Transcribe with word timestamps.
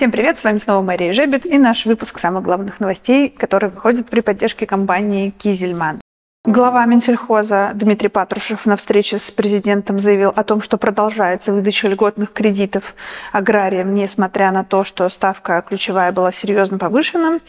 Всем 0.00 0.12
привет, 0.12 0.38
с 0.38 0.44
вами 0.44 0.56
снова 0.56 0.82
Мария 0.82 1.12
Жебет 1.12 1.44
и 1.44 1.58
наш 1.58 1.84
выпуск 1.84 2.20
самых 2.20 2.42
главных 2.42 2.80
новостей, 2.80 3.28
который 3.28 3.68
выходит 3.68 4.08
при 4.08 4.20
поддержке 4.20 4.64
компании 4.64 5.28
Кизельман. 5.28 6.00
Глава 6.46 6.86
Минсельхоза 6.86 7.72
Дмитрий 7.74 8.08
Патрушев 8.08 8.64
на 8.64 8.78
встрече 8.78 9.18
с 9.18 9.30
президентом 9.30 10.00
заявил 10.00 10.32
о 10.34 10.42
том, 10.42 10.62
что 10.62 10.78
продолжается 10.78 11.52
выдача 11.52 11.86
льготных 11.86 12.32
кредитов 12.32 12.94
аграриям, 13.30 13.92
несмотря 13.92 14.50
на 14.52 14.64
то, 14.64 14.84
что 14.84 15.06
ставка 15.10 15.62
ключевая 15.68 16.12
была 16.12 16.32
серьезно 16.32 16.78
повышена. 16.78 17.40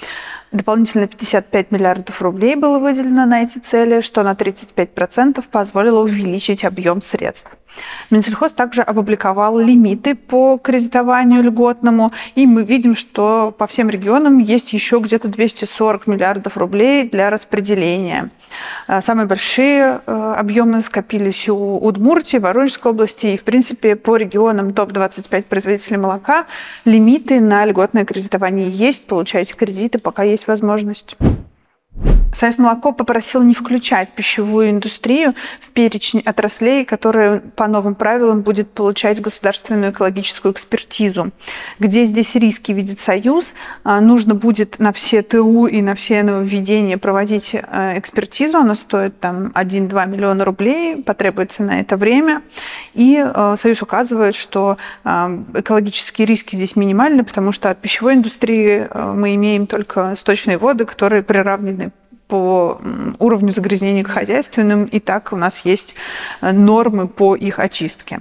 Дополнительно 0.52 1.07
55 1.07 1.71
миллиардов 1.71 2.21
рублей 2.21 2.55
было 2.55 2.77
выделено 2.77 3.25
на 3.25 3.43
эти 3.43 3.59
цели, 3.59 4.02
что 4.02 4.21
на 4.23 4.34
35% 4.34 5.43
позволило 5.49 6.02
увеличить 6.02 6.66
объем 6.66 7.02
средств. 7.02 7.52
Минсельхоз 8.09 8.52
также 8.52 8.81
опубликовал 8.81 9.57
лимиты 9.57 10.16
по 10.16 10.57
кредитованию 10.57 11.41
льготному, 11.43 12.11
и 12.35 12.45
мы 12.45 12.63
видим, 12.63 12.95
что 12.95 13.55
по 13.57 13.67
всем 13.67 13.89
регионам 13.89 14.40
есть 14.40 14.73
еще 14.73 14.99
где-то 14.99 15.29
240 15.29 16.07
миллиардов 16.07 16.57
рублей 16.57 17.09
для 17.09 17.29
распределения. 17.29 18.29
Э, 18.88 19.02
самые 19.02 19.27
большие 19.27 20.02
э, 20.05 20.34
объемы 20.38 20.81
скопились 20.81 21.48
у 21.48 21.77
Удмуртии, 21.77 22.38
Воронежской 22.38 22.91
области, 22.91 23.27
и, 23.27 23.38
в 23.38 23.43
принципе, 23.43 23.95
по 23.95 24.18
регионам 24.18 24.73
топ-25 24.73 25.43
производителей 25.43 25.98
молока 25.98 26.45
лимиты 26.84 27.40
на 27.40 27.65
льготное 27.65 28.04
кредитование 28.04 28.70
есть, 28.70 29.07
получаете 29.07 29.54
кредиты, 29.54 29.99
пока 29.99 30.23
есть 30.23 30.41
возможность. 30.48 31.16
Союз 32.34 32.58
молоко 32.58 32.91
попросил 32.91 33.44
не 33.44 33.54
включать 33.54 34.09
пищевую 34.09 34.72
индустрию 34.72 35.36
в 35.59 35.70
перечень 35.70 36.22
отраслей, 36.22 36.86
которые 36.86 37.41
по 37.41 37.68
новым 37.68 37.94
правилам 37.94 38.41
будет 38.41 38.72
получать 38.72 39.22
государственную 39.22 39.91
экологическую 39.91 40.54
экспертизу. 40.54 41.32
Где 41.77 42.05
здесь 42.05 42.34
риски 42.35 42.72
видит 42.72 42.99
Союз, 42.99 43.46
а, 43.84 43.99
нужно 44.02 44.34
будет 44.34 44.80
на 44.80 44.94
все 44.94 45.22
ТУ 45.22 45.68
и 45.68 45.82
на 45.82 45.94
все 45.94 46.23
нововведения 46.23 46.98
проводить 46.98 47.52
э, 47.54 47.99
экспертизу. 47.99 48.58
Она 48.58 48.76
стоит 48.76 49.20
там 49.20 49.48
1-2 49.54 50.08
миллиона 50.08 50.46
рублей, 50.46 51.04
потребуется 51.04 51.63
на 51.63 51.82
это 51.82 51.98
время. 51.98 52.41
И 52.93 53.24
э, 53.24 53.55
Союз 53.62 53.82
указывает, 53.82 54.35
что 54.35 54.77
э, 55.04 55.43
экологические 55.55 56.26
риски 56.26 56.55
здесь 56.55 56.76
минимальны, 56.76 57.24
потому 57.24 57.52
что 57.52 57.70
от 57.70 57.80
пищевой 57.80 58.15
индустрии 58.15 58.87
мы 58.93 59.35
имеем 59.35 59.68
только 59.68 60.15
сточные 60.15 60.58
воды, 60.58 60.85
которые 60.85 61.21
приравнены 61.21 61.80
по 62.32 62.79
уровню 63.20 63.51
загрязнения 63.51 64.06
к 64.06 64.07
хозяйственным, 64.07 64.85
и 64.85 65.01
так 65.01 65.34
у 65.34 65.35
нас 65.35 65.66
есть 65.66 65.96
э, 66.40 66.53
нормы 66.53 67.09
по 67.09 67.35
их 67.35 67.59
очистке. 67.59 68.19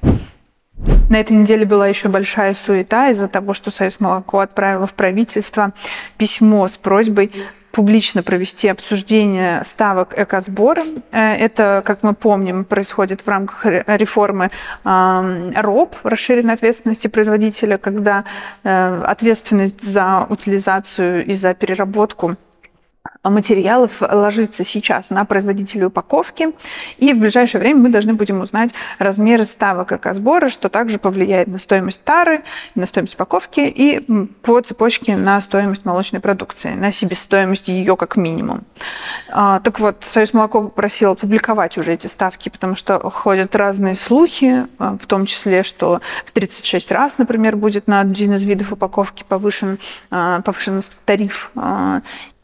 На 1.08 1.20
этой 1.20 1.36
неделе 1.36 1.64
была 1.64 1.86
еще 1.86 2.08
большая 2.08 2.55
суета 2.55 3.11
из-за 3.11 3.28
того, 3.28 3.55
что 3.55 3.70
Союз 3.70 4.00
молоко 4.00 4.41
отправило 4.41 4.88
в 4.88 4.94
правительство 4.94 5.72
письмо 6.16 6.66
с 6.66 6.77
просьбой 6.77 7.31
публично 7.70 8.25
провести 8.25 8.66
обсуждение 8.66 9.62
ставок 9.64 10.19
экосбора. 10.19 10.84
Э, 11.12 11.34
это, 11.36 11.84
как 11.86 12.03
мы 12.03 12.14
помним, 12.14 12.64
происходит 12.64 13.20
в 13.20 13.28
рамках 13.28 13.64
реформы 13.64 14.50
РОП, 14.83 15.94
расширенной 16.03 16.55
ответственности 16.55 17.06
производителя, 17.06 17.78
когда 17.78 18.25
э, 18.64 19.03
ответственность 19.06 19.81
за 19.84 20.27
утилизацию 20.28 21.25
и 21.25 21.34
за 21.34 21.55
переработку 21.55 22.34
материалов 23.23 24.01
ложится 24.01 24.65
сейчас 24.65 25.05
на 25.11 25.25
производителя 25.25 25.89
упаковки, 25.89 26.53
и 26.98 27.12
в 27.12 27.19
ближайшее 27.19 27.61
время 27.61 27.81
мы 27.81 27.89
должны 27.91 28.15
будем 28.15 28.41
узнать 28.41 28.70
размеры 28.98 29.45
ставок 29.45 29.93
экосбора, 29.93 30.48
что 30.48 30.69
также 30.69 30.98
повлияет 30.98 31.48
на 31.48 31.59
стоимость 31.59 32.03
тары, 32.03 32.43
на 32.75 32.87
стоимость 32.87 33.15
упаковки 33.15 33.61
и 33.61 34.01
по 34.43 34.61
цепочке 34.61 35.17
на 35.17 35.41
стоимость 35.43 35.84
молочной 35.84 36.21
продукции, 36.21 36.71
на 36.71 36.93
себестоимость 36.93 37.69
ее 37.69 37.97
как 37.97 38.17
минимум. 38.17 38.65
А, 39.31 39.61
так 39.61 39.81
вот, 39.81 40.05
Союз 40.11 40.33
молоко 40.33 40.62
попросил 40.62 41.15
публиковать 41.15 41.77
уже 41.77 41.93
эти 41.93 42.06
ставки, 42.06 42.49
потому 42.49 42.75
что 42.75 42.99
ходят 43.10 43.55
разные 43.55 43.94
слухи, 43.94 44.66
а, 44.78 44.97
в 44.97 45.06
том 45.06 45.27
числе, 45.27 45.62
что 45.62 46.00
в 46.25 46.33
36 46.33 46.91
раз, 46.91 47.19
например, 47.19 47.56
будет 47.56 47.87
на 47.87 48.00
один 48.00 48.34
из 48.34 48.43
видов 48.44 48.72
упаковки 48.72 49.25
повышен, 49.28 49.78
а, 50.10 50.41
повышен 50.41 50.83
тариф, 51.05 51.50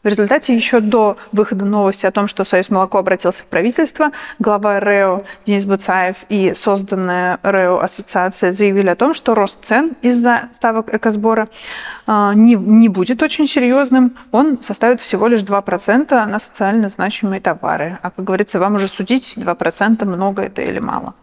в 0.07 0.09
результате 0.09 0.55
еще 0.55 0.79
до 0.79 1.17
выхода 1.33 1.65
новости 1.65 2.05
о 2.05 2.11
том, 2.11 2.29
что 2.29 2.45
Союз 2.45 2.69
молоко 2.69 2.97
обратился 2.97 3.43
в 3.43 3.45
правительство, 3.47 4.11
глава 4.39 4.79
РЭО 4.79 5.25
Денис 5.45 5.65
Буцаев 5.65 6.15
и 6.29 6.53
созданная 6.55 7.39
РЭО 7.43 7.83
ассоциация 7.83 8.53
заявили 8.53 8.87
о 8.87 8.95
том, 8.95 9.13
что 9.13 9.35
рост 9.35 9.57
цен 9.65 9.97
из-за 10.01 10.43
ставок 10.55 10.93
экосбора 10.93 11.49
а, 12.05 12.33
не, 12.33 12.55
не 12.55 12.87
будет 12.87 13.21
очень 13.21 13.49
серьезным, 13.49 14.15
он 14.31 14.59
составит 14.63 15.01
всего 15.01 15.27
лишь 15.27 15.41
2% 15.41 16.25
на 16.25 16.39
социально 16.39 16.87
значимые 16.87 17.41
товары. 17.41 17.97
А, 18.01 18.09
как 18.09 18.23
говорится, 18.23 18.59
вам 18.59 18.75
уже 18.75 18.87
судить, 18.87 19.33
2% 19.35 20.05
много 20.05 20.43
это 20.43 20.61
или 20.61 20.79
мало. 20.79 21.15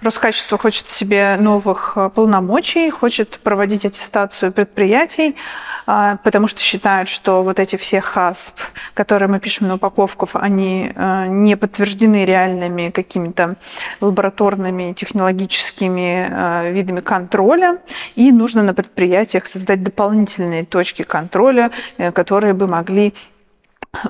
Роскачество 0.00 0.56
хочет 0.56 0.86
себе 0.86 1.36
новых 1.38 1.98
полномочий, 2.14 2.88
хочет 2.88 3.38
проводить 3.40 3.84
аттестацию 3.84 4.52
предприятий, 4.52 5.36
а, 5.36 5.71
потому 5.84 6.48
что 6.48 6.60
считают, 6.60 7.08
что 7.08 7.42
вот 7.42 7.58
эти 7.58 7.76
все 7.76 8.00
ХАСП, 8.00 8.60
которые 8.94 9.28
мы 9.28 9.40
пишем 9.40 9.68
на 9.68 9.74
упаковках, 9.74 10.30
они 10.34 10.92
а, 10.94 11.26
не 11.26 11.56
подтверждены 11.56 12.24
реальными 12.24 12.90
какими-то 12.90 13.56
лабораторными 14.00 14.92
технологическими 14.92 16.28
а, 16.30 16.70
видами 16.70 17.00
контроля, 17.00 17.78
и 18.14 18.32
нужно 18.32 18.62
на 18.62 18.74
предприятиях 18.74 19.46
создать 19.46 19.82
дополнительные 19.82 20.64
точки 20.64 21.02
контроля, 21.02 21.70
э, 21.98 22.12
которые 22.12 22.54
бы 22.54 22.66
могли 22.66 23.14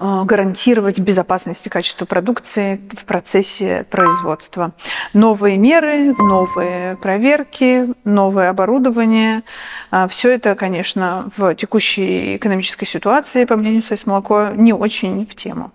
гарантировать 0.00 0.98
безопасность 0.98 1.66
и 1.66 1.70
качество 1.70 2.04
продукции 2.04 2.81
в 2.97 3.04
процессе 3.04 3.84
производства. 3.91 4.72
Новые 5.12 5.59
меры, 5.59 6.15
новые 6.15 6.97
проверки, 6.97 7.88
новое 8.04 8.50
оборудование. 8.50 9.43
Э, 9.91 10.06
Все 10.09 10.31
это, 10.31 10.54
конечно, 10.54 11.31
в 11.37 11.54
текущей 11.54 12.37
экономической 12.37 12.87
ситуации, 12.87 13.44
по 13.44 13.56
мнению 13.56 13.82
Союз 13.82 14.06
молоко, 14.06 14.48
не 14.54 14.72
очень 14.72 15.26
в 15.26 15.34
тему. 15.34 15.70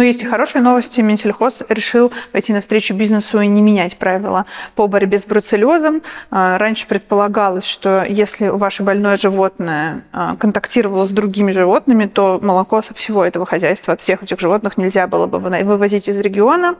Но 0.00 0.04
есть 0.04 0.22
и 0.22 0.24
хорошие 0.24 0.62
новости. 0.62 1.02
Минсельхоз 1.02 1.58
решил 1.68 2.10
пойти 2.32 2.54
навстречу 2.54 2.94
бизнесу 2.94 3.38
и 3.38 3.46
не 3.46 3.60
менять 3.60 3.98
правила 3.98 4.46
по 4.74 4.86
борьбе 4.86 5.18
с 5.18 5.26
бруцеллезом. 5.26 6.00
А, 6.30 6.56
раньше 6.56 6.88
предполагалось, 6.88 7.66
что 7.66 8.02
если 8.08 8.48
ваше 8.48 8.82
больное 8.82 9.18
животное 9.18 10.04
а, 10.10 10.36
контактировало 10.36 11.04
с 11.04 11.10
другими 11.10 11.52
животными, 11.52 12.06
то 12.06 12.40
молоко 12.40 12.80
со 12.80 12.94
всего 12.94 13.22
этого 13.22 13.44
хозяйства, 13.44 13.92
от 13.92 14.00
всех 14.00 14.22
этих 14.22 14.40
животных 14.40 14.78
нельзя 14.78 15.06
было 15.06 15.26
бы 15.26 15.38
вывозить 15.38 16.08
из 16.08 16.18
региона. 16.18 16.76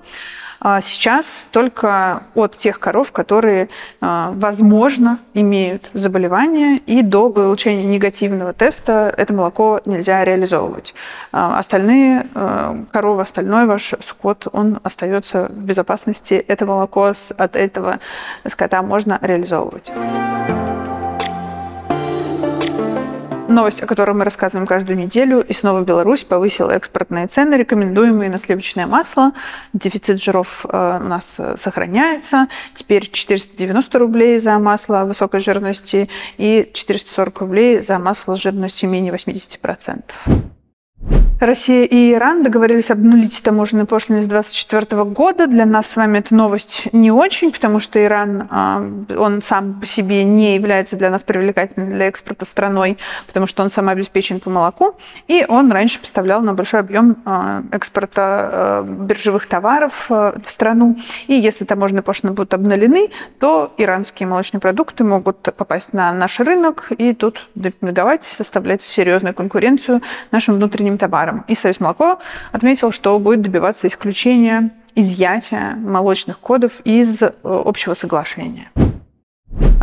А 0.60 0.82
сейчас 0.82 1.48
только 1.52 2.24
от 2.34 2.56
тех 2.56 2.78
коров, 2.78 3.12
которые, 3.12 3.70
а, 4.00 4.32
возможно, 4.36 5.18
имеют 5.32 5.90
заболевание, 5.94 6.76
и 6.78 7.02
до 7.02 7.30
получения 7.30 7.84
негативного 7.84 8.52
теста 8.52 9.12
это 9.16 9.32
молоко 9.32 9.80
нельзя 9.86 10.24
реализовывать. 10.24 10.94
А 11.32 11.58
остальные 11.58 12.26
коровы, 12.92 13.22
остальной 13.22 13.66
ваш 13.66 13.94
скот, 14.00 14.46
он 14.52 14.80
остается 14.82 15.46
в 15.46 15.58
безопасности. 15.64 16.34
Это 16.34 16.66
молоко 16.66 17.14
от 17.38 17.56
этого 17.56 18.00
скота 18.46 18.82
можно 18.82 19.18
реализовывать. 19.22 19.90
Новость, 23.50 23.82
о 23.82 23.86
которой 23.86 24.12
мы 24.12 24.24
рассказываем 24.24 24.64
каждую 24.64 24.96
неделю. 24.96 25.40
И 25.40 25.52
снова 25.52 25.80
Беларусь 25.80 26.22
повысила 26.22 26.70
экспортные 26.70 27.26
цены, 27.26 27.56
рекомендуемые 27.56 28.30
на 28.30 28.38
сливочное 28.38 28.86
масло. 28.86 29.32
Дефицит 29.72 30.22
жиров 30.22 30.64
э, 30.68 31.00
у 31.02 31.08
нас 31.08 31.34
э, 31.38 31.56
сохраняется. 31.58 32.46
Теперь 32.76 33.10
490 33.10 33.98
рублей 33.98 34.38
за 34.38 34.56
масло 34.60 35.04
высокой 35.04 35.40
жирности 35.40 36.08
и 36.38 36.70
440 36.72 37.40
рублей 37.40 37.82
за 37.82 37.98
масло 37.98 38.36
жирностью 38.36 38.88
менее 38.88 39.12
80%. 39.12 40.02
Россия 41.40 41.86
и 41.86 42.12
Иран 42.12 42.42
договорились 42.42 42.90
обнулить 42.90 43.42
таможенные 43.42 43.86
пошлины 43.86 44.22
с 44.22 44.26
2024 44.26 45.04
года. 45.04 45.46
Для 45.46 45.64
нас 45.64 45.86
с 45.86 45.96
вами 45.96 46.18
эта 46.18 46.34
новость 46.34 46.82
не 46.92 47.10
очень, 47.10 47.50
потому 47.50 47.80
что 47.80 48.04
Иран, 48.04 48.46
а, 48.50 48.86
он 49.16 49.40
сам 49.40 49.80
по 49.80 49.86
себе 49.86 50.22
не 50.24 50.56
является 50.56 50.96
для 50.96 51.08
нас 51.08 51.22
привлекательным 51.22 51.92
для 51.92 52.08
экспорта 52.08 52.44
страной, 52.44 52.98
потому 53.26 53.46
что 53.46 53.62
он 53.62 53.70
самообеспечен 53.70 54.40
по 54.40 54.50
молоку, 54.50 54.96
и 55.28 55.46
он 55.48 55.72
раньше 55.72 55.98
поставлял 55.98 56.42
на 56.42 56.52
большой 56.52 56.80
объем 56.80 57.16
а, 57.24 57.62
экспорта 57.72 58.20
а, 58.22 58.82
биржевых 58.82 59.46
товаров 59.46 60.10
в 60.10 60.34
страну. 60.46 60.98
И 61.26 61.32
если 61.32 61.64
таможенные 61.64 62.02
пошлины 62.02 62.34
будут 62.34 62.52
обнулены, 62.52 63.08
то 63.38 63.72
иранские 63.78 64.26
молочные 64.26 64.60
продукты 64.60 65.04
могут 65.04 65.38
попасть 65.40 65.94
на 65.94 66.12
наш 66.12 66.38
рынок 66.38 66.92
и 66.98 67.14
тут 67.14 67.48
демпинговать, 67.54 68.24
составлять 68.24 68.82
серьезную 68.82 69.34
конкуренцию 69.34 70.02
нашим 70.32 70.56
внутренним 70.56 70.98
товарам 70.98 71.29
товарам. 71.30 71.44
И 71.48 71.54
Союз 71.54 71.80
молоко 71.80 72.18
отметил, 72.52 72.92
что 72.92 73.18
будет 73.18 73.42
добиваться 73.42 73.86
исключения 73.86 74.70
изъятия 74.94 75.76
молочных 75.76 76.40
кодов 76.40 76.80
из 76.84 77.22
э, 77.22 77.32
общего 77.44 77.94
соглашения. 77.94 78.70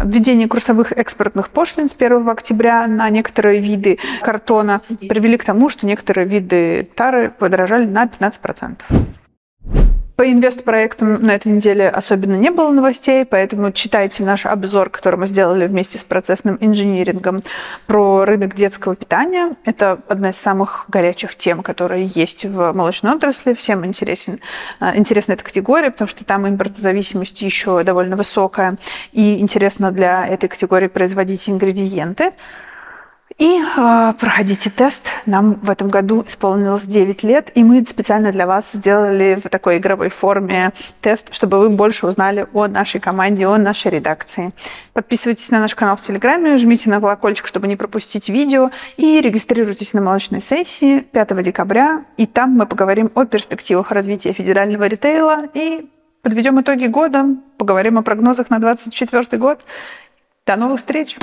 Введение 0.04 0.48
курсовых 0.48 0.92
экспортных 0.92 1.50
пошлин 1.50 1.90
с 1.90 1.96
1 1.98 2.30
октября 2.30 2.88
на 2.88 3.10
некоторые 3.10 3.62
виды 3.62 3.98
картона 4.22 4.82
привели 5.00 5.38
к 5.38 5.46
тому, 5.46 5.70
что 5.70 5.88
некоторые 5.88 6.28
виды 6.28 6.90
тары 6.96 7.32
подорожали 7.32 7.86
на 7.86 8.06
15%. 8.06 8.76
По 10.18 10.32
инвестпроектам 10.32 11.22
на 11.22 11.36
этой 11.36 11.52
неделе 11.52 11.88
особенно 11.88 12.36
не 12.38 12.50
было 12.50 12.72
новостей, 12.72 13.24
поэтому 13.24 13.72
читайте 13.72 14.24
наш 14.24 14.48
обзор, 14.48 14.90
который 14.90 15.20
мы 15.20 15.28
сделали 15.28 15.68
вместе 15.68 16.00
с 16.00 16.04
процессным 16.04 16.58
инжинирингом 16.60 17.44
про 17.86 18.26
рынок 18.26 18.56
детского 18.56 18.96
питания. 18.96 19.52
Это 19.64 20.00
одна 20.08 20.32
из 20.32 20.38
самых 20.38 20.86
горячих 20.88 21.36
тем, 21.36 21.62
которые 21.62 22.08
есть 22.08 22.46
в 22.46 22.74
молочной 22.74 23.14
отрасли. 23.14 23.54
Всем 23.54 23.86
интересен, 23.86 24.40
э, 24.80 24.98
интересна 24.98 25.34
эта 25.34 25.44
категория, 25.44 25.92
потому 25.92 26.08
что 26.08 26.26
там 26.26 26.48
импортозависимость 26.48 27.40
еще 27.44 27.84
довольно 27.84 28.16
высокая, 28.16 28.78
и 29.12 29.38
интересно 29.40 29.92
для 29.92 30.26
этой 30.26 30.50
категории 30.50 30.88
производить 30.88 31.48
ингредиенты. 31.48 32.34
И 33.38 33.62
э, 33.62 34.14
проходите 34.20 34.72
тест. 34.72 35.06
Нам 35.28 35.56
в 35.56 35.70
этом 35.70 35.90
году 35.90 36.24
исполнилось 36.26 36.84
9 36.84 37.24
лет, 37.24 37.52
и 37.54 37.62
мы 37.62 37.86
специально 37.88 38.32
для 38.32 38.48
вас 38.48 38.72
сделали 38.72 39.40
в 39.44 39.50
такой 39.50 39.78
игровой 39.78 40.08
форме 40.08 40.72
тест, 41.02 41.34
чтобы 41.34 41.60
вы 41.60 41.70
больше 41.70 42.08
узнали 42.08 42.48
о 42.54 42.68
нашей 42.68 43.02
команде, 43.02 43.46
о 43.46 43.58
нашей 43.58 43.92
редакции. 43.92 44.52
Подписывайтесь 44.94 45.52
на 45.52 45.60
наш 45.60 45.76
канал 45.76 45.98
в 45.98 46.02
Телеграме, 46.02 46.58
жмите 46.58 46.90
на 46.90 47.02
колокольчик, 47.02 47.46
чтобы 47.46 47.68
не 47.68 47.76
пропустить 47.76 48.30
видео, 48.30 48.72
и 48.96 49.20
регистрируйтесь 49.20 49.92
на 49.92 50.00
молочной 50.00 50.42
сессии 50.42 51.02
5 51.02 51.44
декабря, 51.44 52.06
и 52.16 52.26
там 52.26 52.52
мы 52.52 52.66
поговорим 52.66 53.12
о 53.14 53.26
перспективах 53.26 53.92
развития 53.92 54.32
федерального 54.32 54.88
ритейла 54.88 55.44
и 55.54 55.90
подведем 56.22 56.62
итоги 56.62 56.86
года, 56.86 57.26
поговорим 57.58 57.98
о 57.98 58.02
прогнозах 58.02 58.50
на 58.50 58.60
2024 58.60 59.38
год. 59.42 59.60
До 60.46 60.56
новых 60.56 60.80
встреч! 60.80 61.18